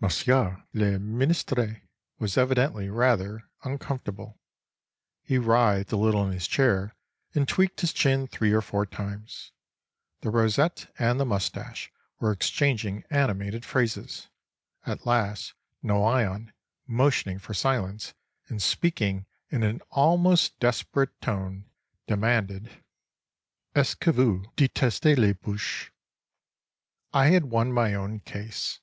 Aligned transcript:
Monsieur 0.00 0.64
le 0.72 0.98
Ministre 0.98 1.82
was 2.18 2.38
evidently 2.38 2.88
rather 2.88 3.50
uncomfortable. 3.64 4.40
He 5.22 5.36
writhed 5.36 5.92
a 5.92 5.96
little 5.98 6.24
in 6.24 6.32
his 6.32 6.48
chair, 6.48 6.94
and 7.34 7.46
tweaked 7.46 7.82
his 7.82 7.92
chin 7.92 8.26
three 8.26 8.50
or 8.52 8.62
four 8.62 8.86
times. 8.86 9.52
The 10.22 10.30
rosette 10.30 10.90
and 10.98 11.20
the 11.20 11.26
moustache 11.26 11.92
were 12.18 12.32
exchanging 12.32 13.04
animated 13.10 13.66
phrases. 13.66 14.28
At 14.86 15.04
last 15.04 15.52
Noyon, 15.82 16.54
motioning 16.86 17.38
for 17.38 17.52
silence 17.52 18.14
and 18.48 18.62
speaking 18.62 19.26
in 19.50 19.64
an 19.64 19.82
almost 19.90 20.58
desperate 20.60 21.20
tone, 21.20 21.66
demanded: 22.06 22.70
"Est 23.76 23.90
ce 23.92 23.94
que 23.96 24.14
vous 24.14 24.46
détestez 24.56 25.14
les 25.18 25.34
boches?" 25.34 25.90
I 27.12 27.26
had 27.26 27.44
won 27.50 27.70
my 27.70 27.92
own 27.92 28.20
case. 28.20 28.80